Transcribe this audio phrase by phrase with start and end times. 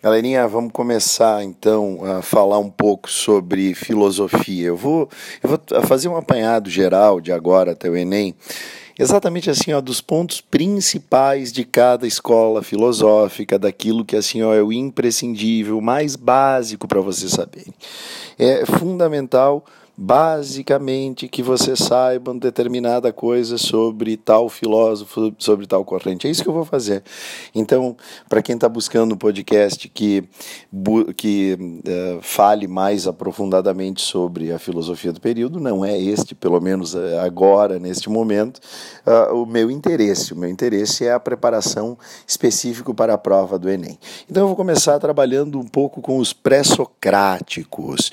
[0.00, 4.68] Galerinha, vamos começar então a falar um pouco sobre filosofia.
[4.68, 5.08] Eu vou,
[5.42, 8.32] eu vou fazer um apanhado geral de agora até o Enem,
[8.96, 14.62] exatamente assim, ó, dos pontos principais de cada escola filosófica, daquilo que assim ó, é
[14.62, 17.66] o imprescindível, mais básico para você saber.
[18.38, 19.64] É fundamental
[20.00, 26.28] basicamente que você saiba determinada coisa sobre tal filósofo, sobre tal corrente.
[26.28, 27.02] É isso que eu vou fazer.
[27.52, 27.96] Então,
[28.28, 30.22] para quem está buscando um podcast que,
[31.16, 36.94] que uh, fale mais aprofundadamente sobre a filosofia do período, não é este, pelo menos
[36.94, 38.60] uh, agora, neste momento,
[39.04, 40.32] uh, o meu interesse.
[40.32, 43.98] O meu interesse é a preparação específica para a prova do Enem.
[44.30, 48.12] Então, eu vou começar trabalhando um pouco com os pré-socráticos.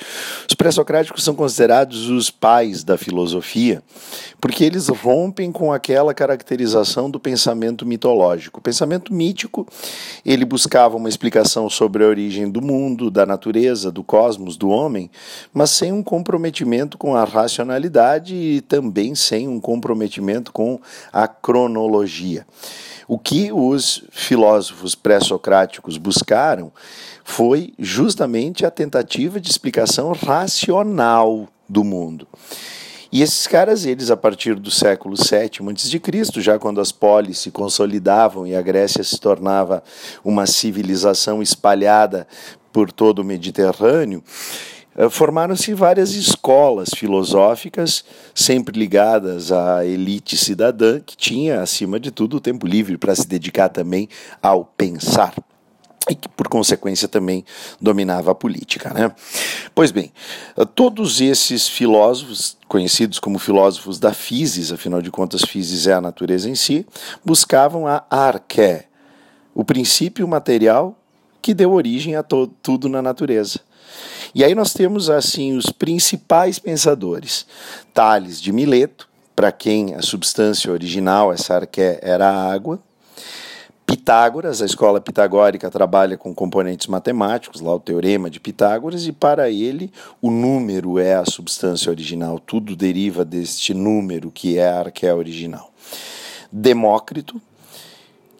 [0.49, 3.83] Os pré-socráticos são considerados os pais da filosofia,
[4.39, 8.59] porque eles rompem com aquela caracterização do pensamento mitológico.
[8.59, 9.67] O pensamento mítico,
[10.25, 15.09] ele buscava uma explicação sobre a origem do mundo, da natureza, do cosmos, do homem,
[15.53, 20.79] mas sem um comprometimento com a racionalidade e também sem um comprometimento com
[21.11, 22.45] a cronologia.
[23.07, 26.71] O que os filósofos pré-socráticos buscaram
[27.23, 32.27] foi justamente a tentativa de explicação racional do mundo.
[33.11, 37.49] E esses caras, eles a partir do século VII a.C., já quando as polis se
[37.49, 39.81] consolidavam e a Grécia se tornava
[40.23, 42.27] uma civilização espalhada
[42.73, 44.21] por todo o Mediterrâneo,
[44.97, 52.37] eh, formaram-se várias escolas filosóficas, sempre ligadas à elite cidadã, que tinha, acima de tudo,
[52.37, 54.09] o tempo livre para se dedicar também
[54.41, 55.33] ao pensar
[56.09, 57.43] e que, por consequência, também
[57.81, 58.93] dominava a política.
[58.93, 59.11] Né?
[59.75, 60.13] Pois bem,
[60.73, 66.49] todos esses filósofos, conhecidos como filósofos da physis, afinal de contas, physis é a natureza
[66.49, 66.87] em si,
[67.25, 68.85] buscavam a arqué,
[69.53, 70.97] o princípio material
[71.41, 73.59] que deu origem a tudo na natureza.
[74.33, 77.45] E aí nós temos assim os principais pensadores:
[77.93, 82.79] Tales de Mileto, para quem a substância original, essa arqué, era a água,
[83.85, 89.49] Pitágoras, a escola pitagórica trabalha com componentes matemáticos, lá o teorema de Pitágoras, e para
[89.49, 89.91] ele
[90.21, 95.71] o número é a substância original, tudo deriva deste número que é a arqué original.
[96.51, 97.39] Demócrito,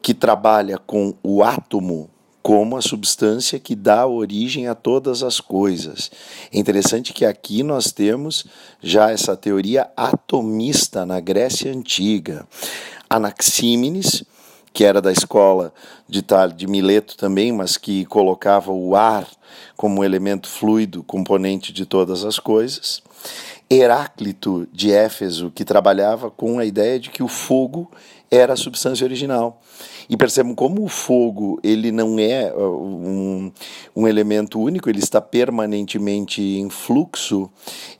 [0.01, 2.09] que trabalha com o átomo
[2.45, 6.11] como a substância que dá origem a todas as coisas.
[6.53, 8.45] É interessante que aqui nós temos
[8.79, 12.47] já essa teoria atomista na Grécia Antiga.
[13.09, 14.23] Anaxímenes,
[14.75, 15.73] que era da escola
[16.05, 16.21] de,
[16.53, 19.25] de Mileto também, mas que colocava o ar
[19.77, 23.01] como elemento fluido, componente de todas as coisas.
[23.69, 27.89] Heráclito de Éfeso, que trabalhava com a ideia de que o fogo
[28.29, 29.61] era a substância original.
[30.07, 33.51] E percebam como o fogo ele não é um,
[33.95, 37.49] um elemento único, ele está permanentemente em fluxo.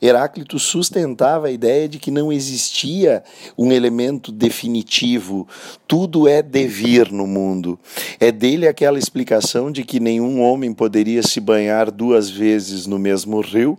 [0.00, 3.24] Heráclito sustentava a ideia de que não existia
[3.58, 5.48] um elemento definitivo,
[5.86, 7.78] tudo é devir no mundo.
[8.20, 13.40] É dele aquela explicação de que nenhum homem poderia se banhar duas vezes no mesmo
[13.40, 13.76] rio,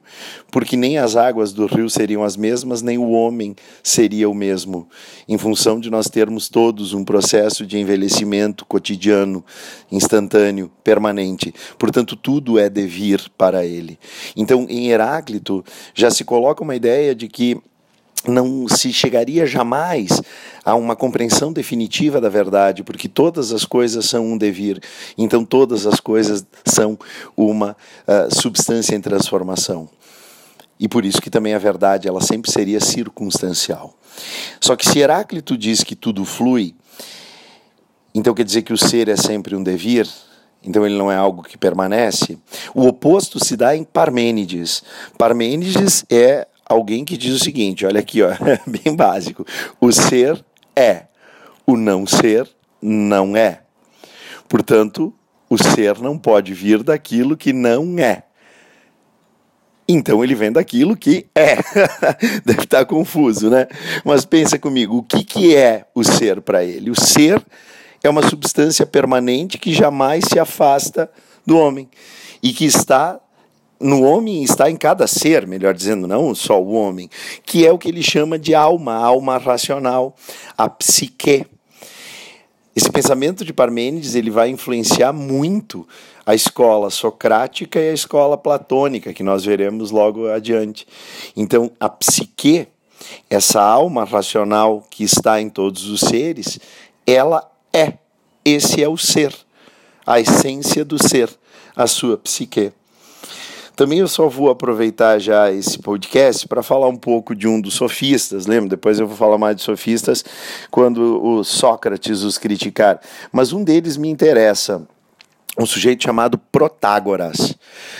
[0.51, 4.87] porque nem as águas do rio seriam as mesmas, nem o homem seria o mesmo,
[5.27, 9.43] em função de nós termos todos um processo de envelhecimento cotidiano,
[9.91, 11.53] instantâneo, permanente.
[11.77, 13.99] Portanto, tudo é devir para ele.
[14.35, 17.57] Então, em Heráclito, já se coloca uma ideia de que
[18.25, 20.21] não se chegaria jamais
[20.63, 24.81] a uma compreensão definitiva da verdade, porque todas as coisas são um devir,
[25.17, 26.97] então todas as coisas são
[27.35, 27.75] uma
[28.07, 29.89] uh, substância em transformação.
[30.79, 33.97] E por isso que também a verdade ela sempre seria circunstancial.
[34.59, 36.75] Só que se Heráclito diz que tudo flui,
[38.13, 40.07] então quer dizer que o ser é sempre um devir,
[40.63, 42.37] então ele não é algo que permanece.
[42.73, 44.83] O oposto se dá em Parmênides.
[45.17, 48.29] Parmênides é alguém que diz o seguinte: olha aqui, ó,
[48.67, 49.45] bem básico.
[49.79, 50.43] O ser
[50.75, 51.05] é,
[51.65, 52.49] o não ser
[52.81, 53.61] não é.
[54.47, 55.13] Portanto,
[55.49, 58.23] o ser não pode vir daquilo que não é.
[59.87, 61.55] Então ele vem daquilo que é.
[62.43, 63.67] Deve estar confuso, né?
[64.03, 66.91] Mas pensa comigo, o que, que é o ser para ele?
[66.91, 67.41] O ser
[68.03, 71.09] é uma substância permanente que jamais se afasta
[71.45, 71.89] do homem
[72.43, 73.19] e que está
[73.79, 77.09] no homem está em cada ser, melhor dizendo, não só o homem,
[77.45, 80.15] que é o que ele chama de alma, alma racional,
[80.57, 81.45] a psique.
[82.77, 85.87] Esse pensamento de Parmênides ele vai influenciar muito
[86.23, 90.87] a escola socrática e a escola platônica, que nós veremos logo adiante.
[91.35, 92.67] Então, a psique,
[93.27, 96.59] essa alma racional que está em todos os seres,
[97.07, 97.93] ela é.
[98.45, 99.33] Esse é o ser.
[100.05, 101.31] a essência do ser,
[101.75, 102.71] a sua psique.
[103.77, 107.75] Também eu só vou aproveitar já esse podcast para falar um pouco de um dos
[107.75, 108.71] sofistas, lembra?
[108.71, 110.25] Depois eu vou falar mais de sofistas
[110.71, 112.99] quando o Sócrates os criticar.
[113.31, 114.81] Mas um deles me interessa,
[115.59, 117.55] um sujeito chamado Protágoras.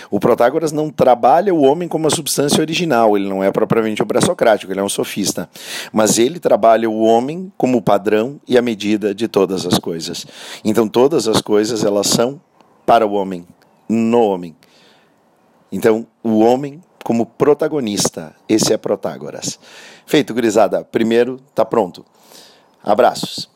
[0.09, 4.05] O Protágoras não trabalha o homem como a substância original, ele não é propriamente o
[4.07, 5.47] pré-socrático, ele é um sofista.
[5.93, 10.25] Mas ele trabalha o homem como o padrão e a medida de todas as coisas.
[10.65, 12.41] Então todas as coisas elas são
[12.83, 13.45] para o homem,
[13.87, 14.55] no homem.
[15.71, 19.57] Então, o homem como protagonista, esse é Protágoras.
[20.05, 20.83] Feito, gurizada.
[20.83, 22.05] Primeiro, tá pronto.
[22.83, 23.49] Abraços.